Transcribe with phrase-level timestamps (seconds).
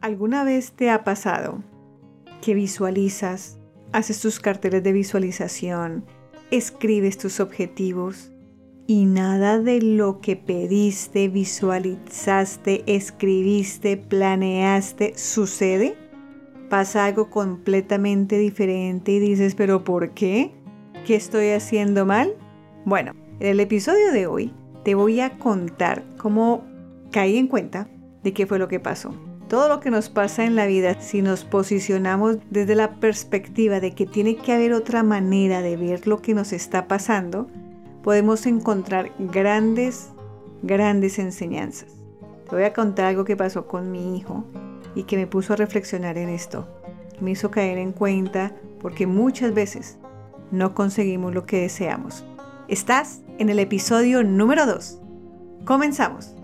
[0.00, 1.62] ¿Alguna vez te ha pasado
[2.40, 3.58] que visualizas,
[3.92, 6.06] haces tus carteles de visualización,
[6.50, 8.32] escribes tus objetivos
[8.86, 15.98] y nada de lo que pediste, visualizaste, escribiste, planeaste sucede?
[16.70, 20.54] Pasa algo completamente diferente y dices, pero ¿por qué?
[21.06, 22.32] ¿Qué estoy haciendo mal?
[22.86, 26.64] Bueno, en el episodio de hoy te voy a contar cómo
[27.12, 27.86] caí en cuenta
[28.22, 29.14] de qué fue lo que pasó
[29.50, 33.96] todo lo que nos pasa en la vida, si nos posicionamos desde la perspectiva de
[33.96, 37.48] que tiene que haber otra manera de ver lo que nos está pasando,
[38.04, 40.10] podemos encontrar grandes,
[40.62, 41.88] grandes enseñanzas.
[42.48, 44.44] Te voy a contar algo que pasó con mi hijo
[44.94, 46.68] y que me puso a reflexionar en esto.
[47.20, 49.98] Me hizo caer en cuenta porque muchas veces
[50.52, 52.24] no conseguimos lo que deseamos.
[52.68, 55.00] Estás en el episodio número 2.
[55.64, 56.36] Comenzamos.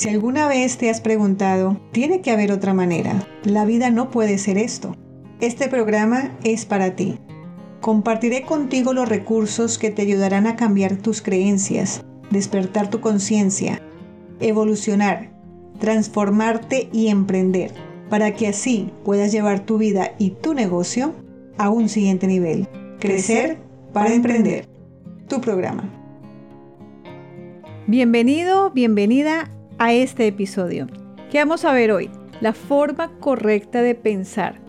[0.00, 4.38] Si alguna vez te has preguntado, tiene que haber otra manera, la vida no puede
[4.38, 4.96] ser esto,
[5.42, 7.18] este programa es para ti.
[7.82, 13.82] Compartiré contigo los recursos que te ayudarán a cambiar tus creencias, despertar tu conciencia,
[14.40, 15.34] evolucionar,
[15.80, 17.74] transformarte y emprender,
[18.08, 21.12] para que así puedas llevar tu vida y tu negocio
[21.58, 22.68] a un siguiente nivel.
[23.00, 23.58] Crecer
[23.92, 24.66] para emprender.
[25.28, 25.84] Tu programa.
[27.86, 30.86] Bienvenido, bienvenida a este episodio.
[31.30, 32.10] ¿Qué vamos a ver hoy?
[32.42, 34.60] La forma correcta de pensar.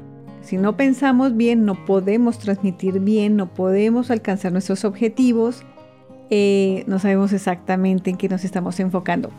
[0.42, 5.64] Si no pensamos bien, no podemos transmitir bien, no podemos alcanzar nuestros objetivos,
[6.30, 9.30] eh, no sabemos exactamente en qué nos estamos enfocando.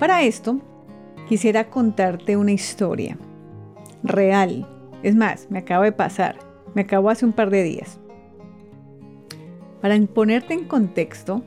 [0.00, 0.60] Para esto,
[1.28, 3.16] quisiera contarte una historia
[4.02, 4.68] real.
[5.04, 6.36] Es más, me acaba de pasar,
[6.74, 8.00] me acabó hace un par de días.
[9.80, 11.44] Para ponerte en contexto,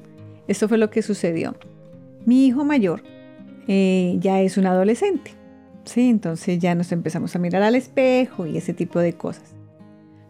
[0.48, 1.56] esto fue lo que sucedió.
[2.26, 3.04] Mi hijo mayor
[3.68, 5.32] eh, ya es un adolescente.
[5.86, 6.10] ¿sí?
[6.10, 9.56] Entonces ya nos empezamos a mirar al espejo y ese tipo de cosas.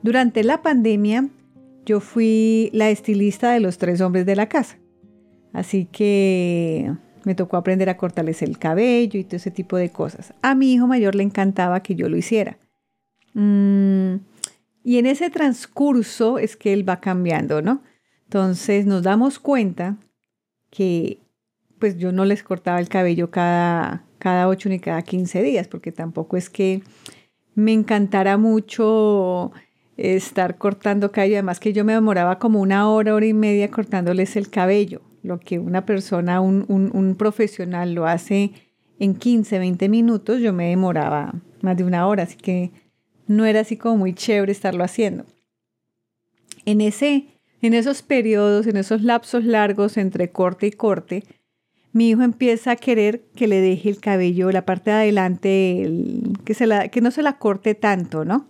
[0.03, 1.30] Durante la pandemia
[1.86, 4.78] yo fui la estilista de los tres hombres de la casa.
[5.53, 6.91] Así que
[7.24, 10.34] me tocó aprender a cortarles el cabello y todo ese tipo de cosas.
[10.41, 12.57] A mi hijo mayor le encantaba que yo lo hiciera.
[13.34, 14.16] Mm,
[14.84, 17.81] y en ese transcurso es que él va cambiando, ¿no?
[18.25, 19.97] Entonces nos damos cuenta
[20.69, 21.19] que
[21.80, 25.91] pues yo no les cortaba el cabello cada, cada 8 ni cada 15 días, porque
[25.91, 26.81] tampoco es que
[27.53, 29.52] me encantara mucho
[29.97, 34.36] estar cortando cabello, además que yo me demoraba como una hora, hora y media cortándoles
[34.36, 38.52] el cabello, lo que una persona, un, un profesional lo hace
[39.00, 42.72] en 15, 20 minutos, yo me demoraba más de una hora, así que
[43.28, 45.25] no era así como muy chévere estarlo haciendo.
[46.66, 47.28] En, ese,
[47.62, 51.24] en esos periodos, en esos lapsos largos entre corte y corte,
[51.95, 55.89] mi hijo empieza a querer que le deje el cabello, la parte de adelante,
[56.44, 58.50] que, no se la corte tanto, ¿no?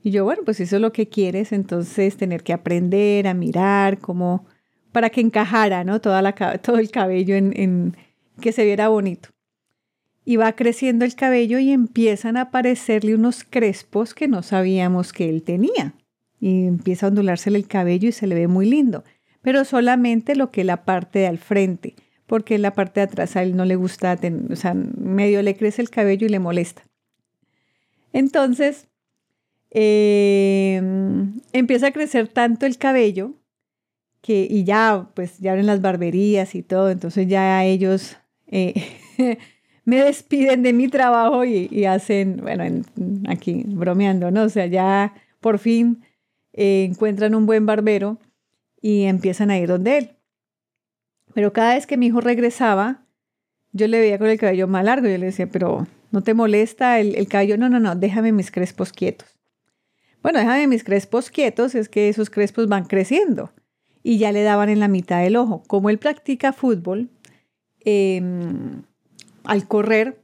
[0.00, 3.98] Y yo, bueno, pues eso es lo que quieres, entonces tener que aprender a mirar
[3.98, 4.46] cómo,
[4.92, 6.00] para que encajara, ¿no?
[6.00, 7.96] Toda la, todo el cabello en, en,
[8.40, 9.30] que se viera bonito.
[10.24, 15.28] Y va creciendo el cabello y empiezan a aparecerle unos crespos que no sabíamos que
[15.28, 15.94] él tenía.
[16.38, 19.02] Y empieza a ondulársele el cabello y se le ve muy lindo,
[19.42, 21.96] pero solamente lo que es la parte de al frente
[22.28, 24.16] porque la parte de atrás a él no le gusta,
[24.50, 26.82] o sea, medio le crece el cabello y le molesta.
[28.12, 28.86] Entonces,
[29.70, 33.34] em, empieza a crecer tanto el cabello
[34.20, 38.74] que, y ya, pues ya abren las barberías y todo, entonces ya ellos eh,
[39.86, 42.64] me despiden de mi trabajo y, hacen, bueno,
[43.26, 44.42] aquí bromeando, ¿no?
[44.42, 46.02] O sea, ya por fin
[46.52, 48.18] eh, encuentran un buen barbero
[48.82, 50.17] y empiezan a ir donde él.
[51.34, 53.04] Pero cada vez que mi hijo regresaba,
[53.72, 55.08] yo le veía con el cabello más largo.
[55.08, 57.56] Yo le decía, pero ¿no te molesta el, cabello?
[57.56, 59.28] No, no, no, déjame mis crespos quietos.
[60.22, 63.52] Bueno, déjame mis crespos quietos, es que esos crespos van creciendo.
[64.02, 65.62] Y ya le daban en la mitad del ojo.
[65.66, 67.10] Como él practica fútbol,
[67.84, 68.82] em,
[69.44, 70.22] al correr,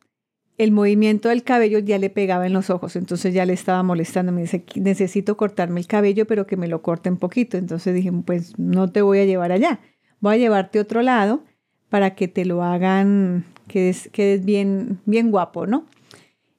[0.56, 4.30] el movimiento del cabello ya le pegaba en los ojos, entonces ya le estaba molestando.
[4.30, 7.56] Me dice, necesito cortarme el cabello, pero que me lo corte un poquito.
[7.56, 9.80] Entonces dije, pues no te voy a llevar allá
[10.24, 11.44] voy a llevarte a otro lado
[11.91, 14.10] para que te lo hagan, que es,
[14.44, 15.84] bien, bien guapo, ¿no?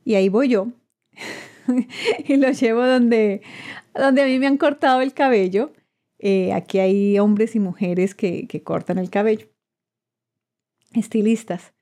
[0.05, 0.67] Y ahí voy yo
[2.27, 3.41] y lo llevo donde,
[3.95, 5.73] donde a mí me han cortado el cabello.
[6.19, 9.47] Eh, aquí hay hombres y mujeres que, cortan el cabello,
[10.93, 11.73] estilistas.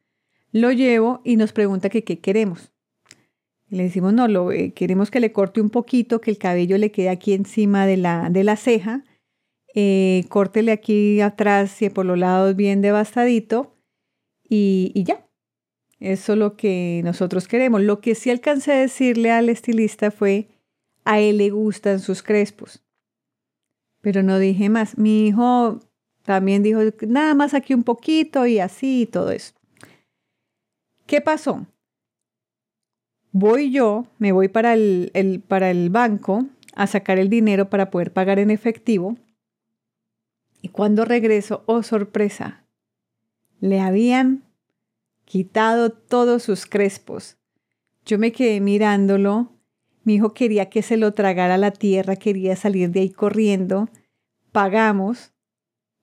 [0.53, 2.71] Lo llevo y nos pregunta que qué queremos.
[3.68, 6.94] le decimos, no, lo, eh, queremos que le corte un poquito, que el cabello le
[6.94, 9.03] quede aquí encima de la, de la ceja
[9.74, 13.74] eh, córtele aquí atrás y por los lados bien devastadito
[14.48, 15.25] y, ya.
[16.00, 17.81] Eso es lo que nosotros queremos.
[17.81, 20.50] Lo que sí alcancé a decirle al estilista fue,
[21.06, 22.84] a él le gustan sus crespos.
[24.02, 24.98] Pero no dije más.
[24.98, 25.80] Mi hijo
[26.24, 29.54] también dijo, nada más aquí un poquito y así y todo eso.
[31.08, 31.66] ¿Qué pasó?
[33.31, 38.12] Voy yo, me voy para el, para el banco a sacar el dinero para poder
[38.14, 39.18] pagar en efectivo.
[40.63, 42.63] Y cuando regreso, oh sorpresa,
[43.60, 44.45] le habían
[45.25, 47.36] quitado todos sus crespos.
[48.06, 49.51] Yo me quedé mirándolo.
[50.06, 53.89] Mi hijo quería que se lo tragara la tierra, quería salir de ahí corriendo.
[54.54, 55.33] Pagamos.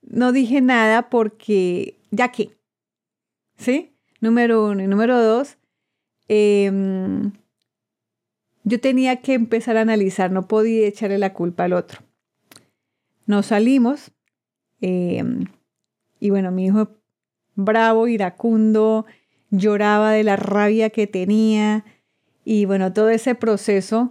[0.02, 2.58] No dije nada porque, ya que,
[3.56, 3.96] ¿sí?
[4.20, 4.82] Número uno.
[4.82, 5.56] Y número dos,
[6.28, 7.32] em,
[8.64, 12.00] yo tenía que empezar a analizar, no podía echarle la culpa al otro.
[13.24, 14.12] Nos salimos
[14.80, 15.44] em,
[16.18, 16.88] y bueno, mi hijo
[17.54, 19.06] bravo, iracundo,
[19.50, 21.84] lloraba de la rabia que tenía
[22.44, 24.10] y bueno, todo ese proceso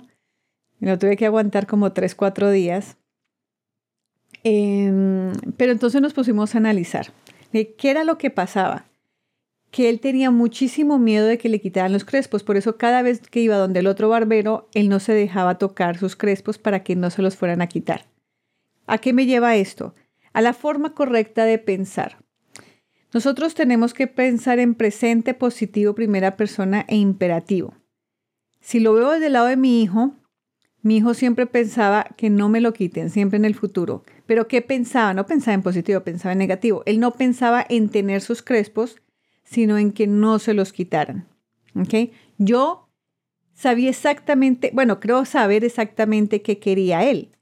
[0.79, 2.97] lo tuve que aguantar como tres, cuatro días.
[4.43, 7.11] Em, pero entonces nos pusimos a analizar
[7.51, 8.85] qué era lo que pasaba.
[9.71, 13.21] Que él tenía muchísimo miedo de que le quitaran los crespos, por eso cada vez
[13.21, 16.95] que iba donde el otro barbero, él no se dejaba tocar sus crespos para que
[16.95, 18.05] no se los fueran a quitar.
[18.87, 19.93] ¿A qué me lleva esto?
[20.39, 22.23] A la forma correcta de pensar.
[23.13, 27.73] Nosotros tenemos que pensar en presente, positivo, primera persona e imperativo.
[28.61, 30.13] Si lo veo desde el lado de mi hijo,
[30.81, 34.05] mi hijo siempre pensaba que no me lo quiten, siempre en el futuro.
[34.27, 35.13] Pero ¿qué pensaba?
[35.13, 36.83] No pensaba en positivo, pensaba en negativo.
[36.85, 38.95] Él no pensaba en tener sus crespos,
[39.43, 41.27] sino en que no se los quitaran.
[41.75, 42.13] ¿Okay?
[42.37, 42.87] Yo
[43.53, 47.35] sabía exactamente, bueno, creo saber exactamente qué quería él.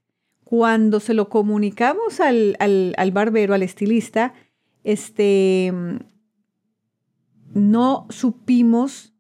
[0.49, 4.33] Cuando se lo comunicamos al, al, al barbero, al estilista,
[4.85, 5.73] este,
[7.53, 9.13] no supimos,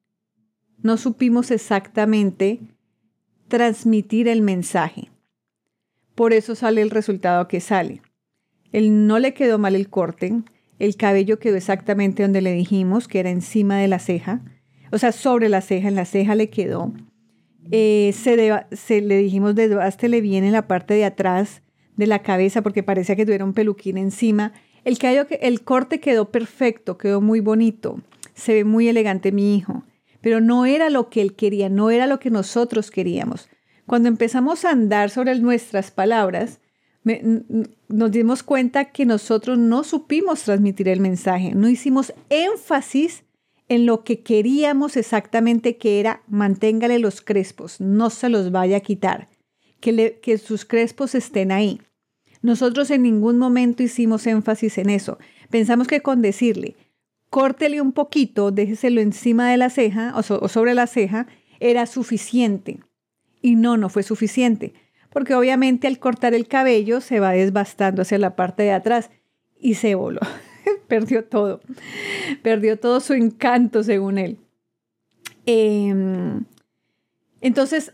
[0.77, 2.61] no supimos exactamente
[3.49, 5.11] transmitir el mensaje.
[6.15, 8.01] Por eso sale el resultado que sale.
[8.71, 10.43] Él no le quedó mal el corte,
[10.79, 14.45] el cabello quedó exactamente donde le dijimos, que era encima de la ceja,
[14.93, 16.93] o sea, sobre la ceja, en la ceja le quedó.
[17.71, 21.61] Eh, se, le dijimos, desbástele bien en la parte de atrás
[21.95, 24.53] de la cabeza porque parecía que tuviera un peluquín encima.
[24.83, 24.97] El,
[25.41, 28.01] el corte quedó perfecto, quedó muy bonito,
[28.33, 29.83] se ve muy elegante mi hijo,
[30.21, 33.49] pero no era lo que él quería, no era lo que nosotros queríamos.
[33.85, 36.59] Cuando empezamos a andar sobre nuestras palabras,
[37.87, 43.23] nos dimos cuenta que nosotros no supimos transmitir el mensaje, no hicimos énfasis
[43.69, 48.81] en lo que queríamos exactamente que era manténgale los crespos, no se los vaya a
[48.81, 49.27] quitar,
[49.81, 51.81] que, sus crespos estén ahí.
[52.41, 55.17] Nosotros en ningún momento hicimos énfasis en eso.
[55.49, 56.75] Pensamos que con decirle,
[57.29, 61.27] córtele un poquito, déjeselo encima de la ceja o, sobre la ceja,
[61.59, 62.79] era suficiente.
[63.41, 64.73] Y no, no fue suficiente,
[65.11, 69.09] porque obviamente al cortar el cabello se va desbastando hacia la parte de atrás
[69.59, 70.21] y se voló.
[70.89, 71.61] Perdió todo.
[72.41, 74.37] Perdió todo su encanto, según él.
[75.45, 76.45] Em,
[77.41, 77.93] entonces,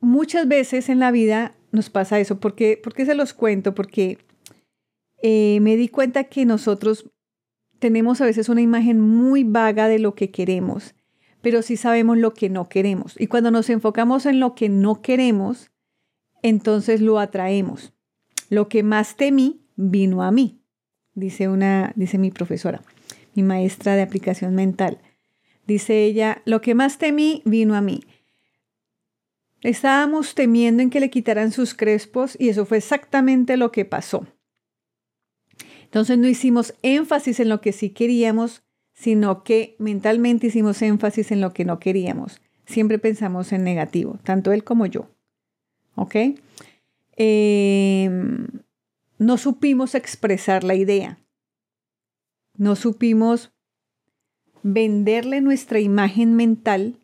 [0.00, 2.38] muchas veces en la vida nos pasa eso.
[2.40, 3.74] ¿Por qué, se los cuento?
[3.74, 4.18] Porque
[5.22, 7.10] eh, me di cuenta que nosotros
[7.78, 10.94] tenemos a veces una imagen muy vaga de lo que queremos,
[11.42, 13.14] pero sí sabemos lo que no queremos.
[13.20, 15.70] Y cuando nos enfocamos en lo que no queremos,
[16.42, 17.92] entonces lo atraemos.
[18.48, 20.57] Lo que más temí vino a mí,
[21.18, 22.82] dice una, dice mi profesora,
[23.34, 24.98] mi maestra de aplicación mental.
[25.66, 28.00] Dice ella, lo que más temí vino a mí.
[29.60, 34.26] Estábamos temiendo en que le quitaran sus crespos y eso fue exactamente lo que pasó.
[35.84, 41.40] Entonces no hicimos énfasis en lo que sí queríamos, sino que mentalmente hicimos énfasis en
[41.40, 42.40] lo que no queríamos.
[42.66, 45.08] Siempre pensamos en negativo, tanto él como yo.
[45.94, 46.16] ¿Ok?
[47.16, 48.46] Em,
[49.18, 51.18] no supimos expresar la idea.
[52.56, 53.52] No supimos
[54.62, 56.98] venderle nuestra imagen mental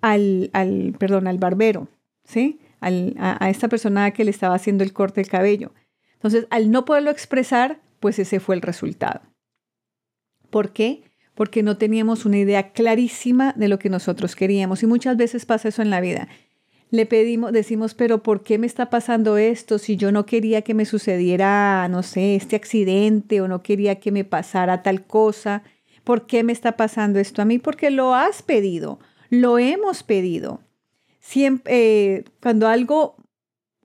[0.00, 1.88] al, al perdón, al barbero,
[2.24, 2.60] ¿sí?
[2.80, 5.72] a, esta persona que le estaba haciendo el corte del cabello.
[6.14, 9.20] Entonces, al no poderlo expresar, pues ese fue el resultado.
[10.50, 11.02] ¿Por qué?
[11.34, 14.82] Porque no teníamos una idea clarísima de lo que nosotros queríamos.
[14.82, 16.28] Y muchas veces pasa eso en la vida.
[16.96, 19.78] Le pedimos, decimos, pero ¿por qué me está pasando esto?
[19.78, 24.12] Si yo no quería que me sucediera, no sé, este accidente o no quería que
[24.12, 25.62] me pasara tal cosa,
[26.04, 27.58] ¿por qué me está pasando esto a mí?
[27.58, 28.98] Porque lo has pedido
[29.30, 30.60] lo hemos pedido.
[31.20, 33.16] Siempre, eh, cuando algo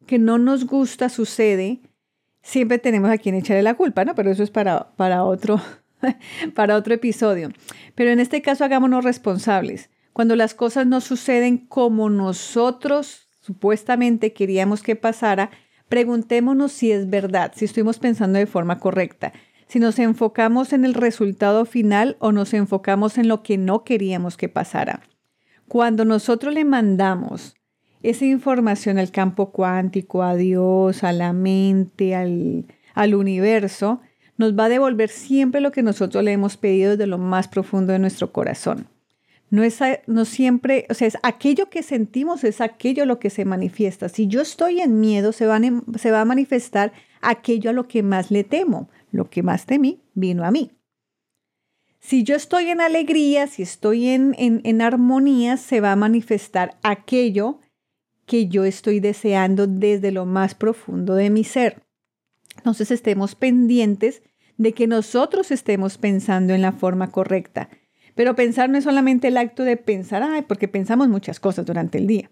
[0.06, 1.80] que no nos gusta sucede,
[2.42, 4.16] siempre tenemos a quien echarle la culpa, ¿no?
[4.16, 5.62] Pero eso es para, para, otro,
[6.56, 7.50] para otro episodio.
[7.96, 9.90] Pero en este caso hagámonos responsables.
[10.22, 15.50] Cuando las cosas no suceden como nosotros supuestamente queríamos que pasara,
[15.90, 19.34] preguntémonos si es verdad, si estuvimos pensando de forma correcta,
[19.66, 24.38] si nos enfocamos en el resultado final o nos enfocamos en lo que no queríamos
[24.38, 25.02] que pasara.
[25.68, 27.56] Cuando nosotros le mandamos
[28.04, 34.02] esa información al campo cuántico, a Dios, a la mente, al, universo,
[34.38, 37.92] nos va a devolver siempre lo que nosotros le hemos pedido desde lo más profundo
[37.92, 38.88] de nuestro corazón.
[39.52, 43.44] No es no siempre, o sea, es aquello que sentimos, es aquello lo que se
[43.44, 44.08] manifiesta.
[44.08, 45.46] Si yo estoy en miedo, se,
[46.00, 48.90] se va a manifestar aquello a lo que más le temo.
[49.12, 50.72] Lo que más temí vino a mí.
[52.00, 56.80] Si yo estoy en alegría, si estoy en, en, en armonía, se va a manifestar
[56.82, 57.60] aquello
[58.26, 61.84] que yo estoy deseando desde lo más profundo de mi ser.
[62.56, 64.24] Entonces estemos pendientes
[64.58, 67.70] de que nosotros estemos pensando en la forma correcta.
[68.16, 72.08] Pero pensar no es solamente el acto de pensar, porque pensamos muchas cosas durante el
[72.08, 72.32] día.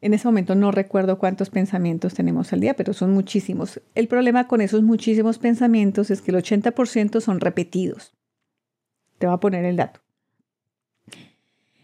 [0.00, 3.80] En ese momento no recuerdo cuántos pensamientos tenemos al día, pero son muchísimos.
[3.94, 8.14] El problema con esos muchísimos pensamientos es que el 80% son repetidos.
[9.18, 10.00] Te voy a poner el dato.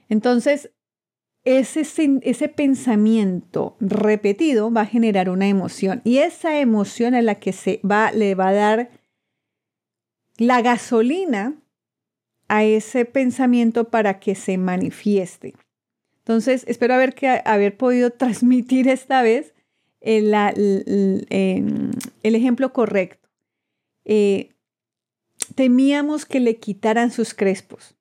[0.09, 0.71] Entonces,
[1.45, 1.83] ese,
[2.23, 7.81] ese pensamiento repetido va a generar una emoción y esa emoción es la que se
[7.83, 8.91] va, le va a dar
[10.39, 11.55] la gasolina
[12.55, 15.55] a ese pensamiento para que se manifieste.
[16.19, 19.55] Entonces, espero haber, que, haber podido transmitir esta vez
[20.01, 20.33] el,
[22.23, 23.29] ejemplo correcto.
[24.05, 24.51] Eh,
[25.57, 27.97] temíamos que le quitaran sus crespos.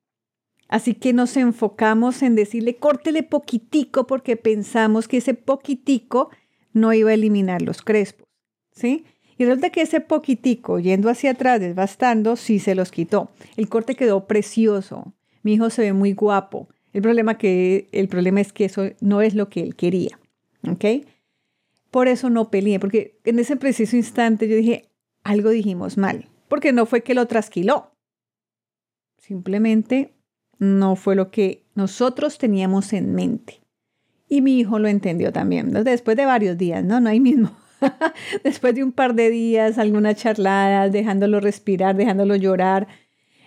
[0.68, 6.30] Así que nos enfocamos en decirle, córtele poquitico porque pensamos que ese poquitico
[6.74, 8.28] no iba a eliminar los crespos,
[8.72, 9.06] ¿sí?
[9.38, 13.30] Y resulta que ese poquitico, yendo hacia atrás, desbastando, sí se los quitó.
[13.58, 15.14] El corte quedó precioso.
[15.42, 16.68] Mi hijo se ve muy guapo.
[16.94, 20.20] El problema, que, el problema es que eso no es lo que él quería,
[20.70, 21.06] ¿ok?
[21.90, 24.90] Por eso no peleé, porque en ese preciso instante yo dije,
[25.24, 27.92] algo dijimos mal, porque no fue que lo trasquiló.
[29.18, 30.14] Simplemente
[30.60, 33.62] no fue lo que nosotros teníamos en mente.
[34.28, 37.00] Y mi hijo lo entendió también, después de varios días, ¿no?
[37.00, 37.52] No hay mismo.
[38.44, 42.88] después de un par de días, algunas charladas, dejándolo respirar, dejándolo llorar,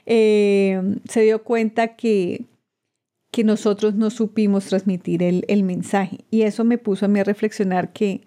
[0.06, 2.44] eh, se dio cuenta que,
[3.30, 6.18] que nosotros no supimos transmitir el, el mensaje.
[6.30, 8.22] Y eso me puso a mí a reflexionar que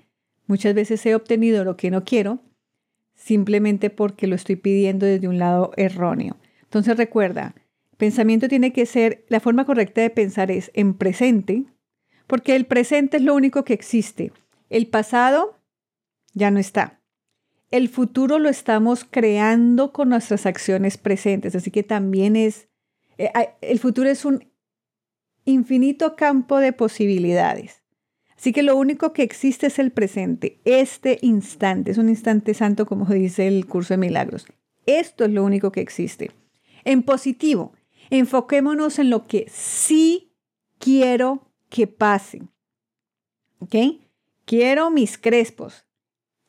[0.47, 2.39] muchas veces he obtenido lo que no quiero
[3.15, 6.37] simplemente porque lo estoy pidiendo desde un lado erróneo.
[6.63, 7.53] Entonces recuerda,
[7.99, 11.65] Pensamiento tiene que ser, la forma correcta de pensar es en presente,
[12.27, 14.31] porque el presente es lo único que existe.
[14.69, 15.58] El pasado
[16.33, 17.01] ya no está.
[17.71, 22.67] El futuro lo estamos creando con nuestras acciones presentes, así que también es,
[23.17, 23.31] eh,
[23.61, 24.51] el futuro es un
[25.45, 27.83] infinito campo de posibilidades.
[28.35, 32.85] Así que lo único que existe es el presente, este instante, es un instante santo
[32.85, 34.47] como dice el curso de milagros.
[34.85, 36.31] Esto es lo único que existe.
[36.85, 37.73] En positivo,
[38.09, 40.31] Enfoquémonos en lo que sí
[40.79, 42.41] quiero que pase.
[43.59, 43.75] ¿Ok?
[44.45, 45.85] Quiero mis crespos.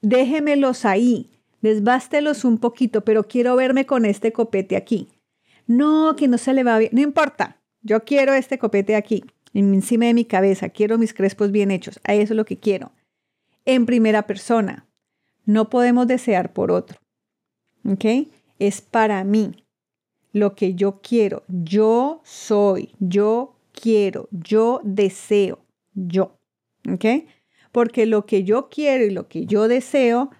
[0.02, 1.30] Déjemelos ahí.
[1.62, 5.08] Desbástelos un poquito, pero quiero verme con este copete aquí.
[5.66, 6.90] No, que no se le va bien.
[6.94, 7.60] No importa.
[7.82, 10.68] Yo quiero este copete aquí, encima de mi cabeza.
[10.68, 12.00] Quiero mis crespos bien hechos.
[12.04, 12.92] A eso es lo que quiero.
[13.64, 14.86] En primera persona.
[15.46, 16.98] No podemos desear por otro.
[17.84, 18.04] ¿Ok?
[18.58, 19.64] Es para mí
[20.32, 21.44] lo que yo quiero.
[21.48, 25.60] Yo soy, yo quiero, yo deseo,
[25.94, 26.38] yo.
[26.90, 27.04] ¿Ok?
[27.72, 30.30] Porque lo que yo quiero y lo que yo deseo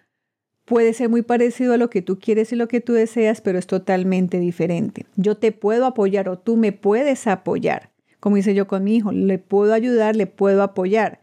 [0.64, 3.58] puede ser muy parecido a lo que tú quieres y lo que tú deseas, pero
[3.58, 5.04] es totalmente diferente.
[5.16, 7.90] Yo te puedo apoyar o tú me puedes apoyar.
[8.20, 11.20] Como hice yo con mi hijo, le puedo ayudar, le puedo apoyar,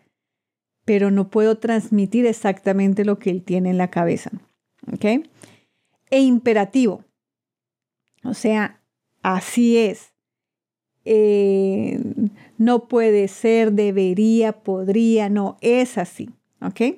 [0.84, 4.32] pero no puedo transmitir exactamente lo que él tiene en la cabeza.
[4.92, 5.06] ¿Ok?
[6.10, 7.06] E imperativo.
[8.24, 8.82] O sea,
[9.22, 10.14] así es.
[11.06, 12.02] Eh,
[12.58, 16.30] no puede ser, debería, podría, no, es así.
[16.62, 16.98] ¿Ok?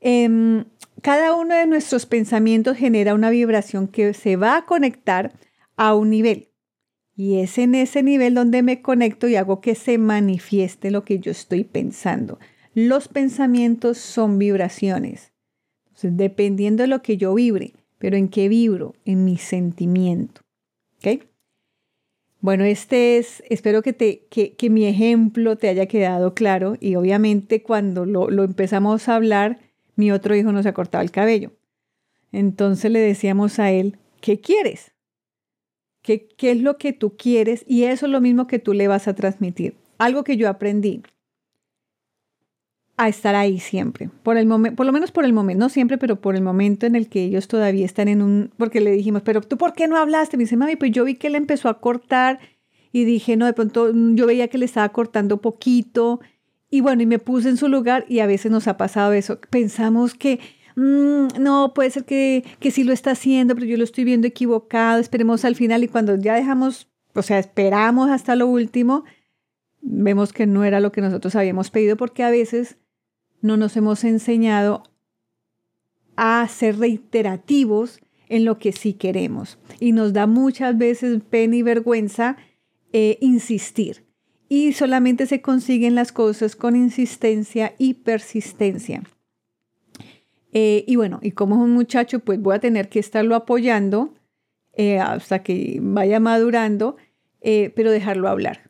[0.00, 0.64] Em,
[1.02, 5.32] cada uno de nuestros pensamientos genera una vibración que se va a conectar
[5.76, 6.48] a un nivel.
[7.14, 11.18] Y es en ese nivel donde me conecto y hago que se manifieste lo que
[11.18, 12.38] yo estoy pensando.
[12.74, 15.32] Los pensamientos son vibraciones.
[15.86, 18.94] Entonces, dependiendo de lo que yo vibre, pero ¿en qué vibro?
[19.06, 20.42] En mi sentimiento.
[20.98, 21.24] ¿Ok?
[22.40, 26.94] Bueno, este es, espero que, te, que, que, mi ejemplo te haya quedado claro y
[26.94, 29.58] obviamente cuando lo, lo empezamos a hablar,
[29.96, 31.52] mi otro hijo nos ha cortado el cabello.
[32.32, 34.92] Entonces le decíamos a él, ¿qué quieres?
[36.06, 38.86] qué, qué es lo que tú quieres y eso es lo mismo que tú le
[38.86, 39.74] vas a transmitir.
[39.98, 41.02] Algo que yo aprendí
[42.98, 45.98] a estar ahí siempre, por el momento, por lo menos por el momento, no siempre,
[45.98, 49.22] pero por el momento en el que ellos todavía están en un, porque le dijimos,
[49.22, 50.38] pero tú por qué no hablaste?
[50.38, 52.40] Me dice, mami, pues yo vi que él empezó a cortar
[52.92, 56.20] y dije, no, de pronto yo veía que le estaba cortando poquito
[56.70, 59.40] y bueno, y me puse en su lugar y a veces nos ha pasado eso,
[59.50, 60.40] pensamos que
[60.76, 64.26] mm, no, puede ser que, que sí lo está haciendo, pero yo lo estoy viendo
[64.26, 69.04] equivocado, esperemos al final y cuando ya dejamos, o sea, esperamos hasta lo último,
[69.82, 72.78] vemos que no era lo que nosotros habíamos pedido porque a veces
[73.40, 74.82] no nos hemos enseñado
[76.16, 79.58] a ser reiterativos en lo que sí queremos.
[79.80, 82.36] Y nos da muchas veces pena y vergüenza
[82.92, 84.04] eh, insistir.
[84.48, 89.02] Y solamente se consiguen las cosas con insistencia y persistencia.
[90.52, 94.14] Eh, y bueno, y como es un muchacho, pues voy a tener que estarlo apoyando
[94.72, 96.96] eh, hasta que vaya madurando,
[97.76, 98.65] pero dejarlo hablar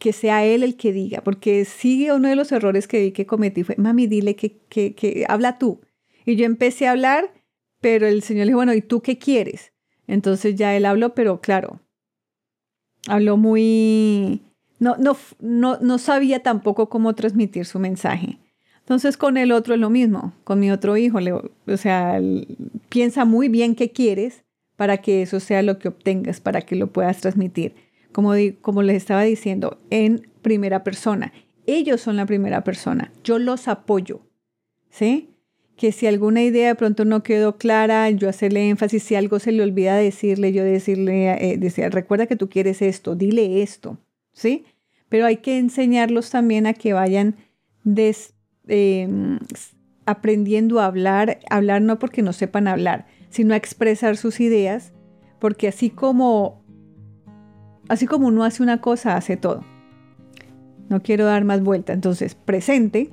[0.00, 3.64] que sea él el que diga, porque sigue uno de los errores que que cometí
[3.64, 5.82] fue, mami, dile que, que, que habla tú.
[6.24, 7.32] Y yo empecé a hablar,
[7.80, 9.72] pero el Señor le dijo, bueno, ¿y tú qué quieres?
[10.06, 11.80] Entonces ya él habló, pero claro,
[13.06, 14.40] habló muy,
[14.78, 18.38] no, no, no, no sabía tampoco cómo transmitir su mensaje.
[18.78, 22.18] Entonces con el otro es lo mismo, con mi otro hijo, le, o sea,
[22.88, 24.44] piensa muy bien qué quieres
[24.76, 27.74] para que eso sea lo que obtengas, para que lo puedas transmitir
[28.12, 31.32] como, como les estaba diciendo, en primera persona.
[31.66, 33.12] Ellos son la primera persona.
[33.22, 34.20] Yo los apoyo.
[34.90, 35.30] ¿Sí?
[35.76, 39.02] Que si alguna idea de pronto no quedó clara, yo hacerle énfasis.
[39.02, 43.62] Si algo se le olvida decirle, yo decirle, eh, recuerda que tú quieres esto, dile
[43.62, 43.98] esto.
[44.32, 44.64] ¿Sí?
[45.08, 47.36] Pero hay que enseñarlos también a que vayan
[48.66, 49.38] em,
[50.06, 54.92] aprendiendo a hablar, hablar no porque no sepan hablar, sino a expresar sus ideas,
[55.38, 56.59] porque así como
[57.90, 59.64] Así como uno hace una cosa, hace todo.
[60.88, 61.92] No quiero dar más vuelta.
[61.92, 63.10] Entonces, presente,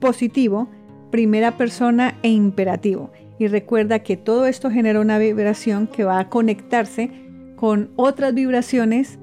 [0.00, 0.66] positivo,
[1.10, 3.10] primera persona e imperativo.
[3.38, 7.10] Y recuerda que todo esto genera una vibración que va a conectarse
[7.56, 9.18] con otras vibraciones,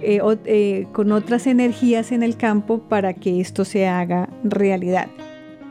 [0.00, 5.08] eh, eh, con otras energías en el campo para que esto se haga realidad.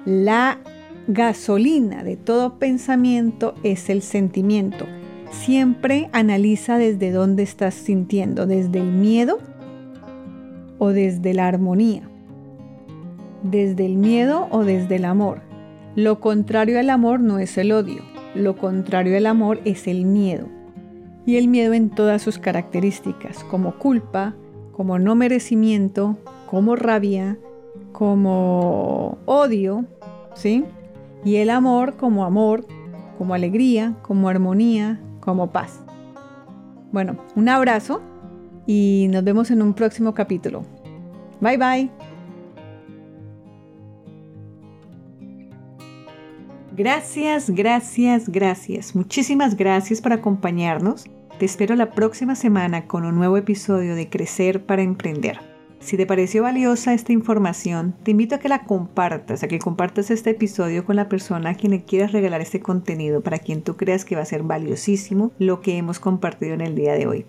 [0.05, 0.59] La
[1.07, 4.85] gasolina de todo pensamiento es el sentimiento.
[5.31, 9.39] Siempre analiza desde dónde estás sintiendo, desde el miedo
[10.77, 12.03] o desde la armonía,
[13.43, 15.41] desde el miedo o desde el amor.
[15.95, 18.01] Lo contrario al amor no es el odio,
[18.33, 20.47] lo contrario al amor es el miedo.
[21.25, 24.35] Y el miedo en todas sus características, como culpa,
[24.73, 27.37] como no merecimiento, como rabia,
[27.93, 29.85] como odio,
[30.35, 30.65] ¿sí?
[31.23, 32.67] Y el amor como amor,
[33.17, 35.81] como alegría, como armonía, como paz.
[36.91, 38.01] Bueno, un abrazo
[38.65, 40.63] y nos vemos en un próximo capítulo.
[41.41, 41.91] Bye bye.
[46.77, 48.95] Gracias, gracias, gracias.
[48.95, 51.05] Muchísimas gracias por acompañarnos.
[51.39, 55.54] Te espero la próxima semana con un nuevo episodio de Crecer para Emprender.
[55.79, 60.09] Si te pareció valiosa esta información, te invito a que la compartas, a que compartas
[60.09, 63.75] este episodio con la persona a quien le quieras regalar este contenido, para quien tú
[63.75, 67.25] creas que va a ser valiosísimo lo que hemos compartido en el día de hoy.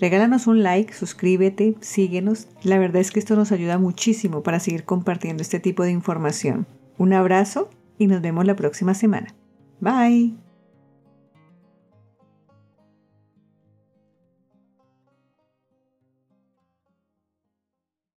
[0.00, 2.48] Regálanos un like, suscríbete, síguenos.
[2.62, 6.66] La verdad es que esto nos ayuda muchísimo para seguir compartiendo este tipo de información.
[6.96, 9.34] Un abrazo y nos vemos la próxima semana.
[9.80, 10.49] Bye.